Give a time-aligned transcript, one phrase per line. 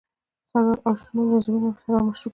[0.51, 2.29] سره او شنه یې وزرونه سره مشوکه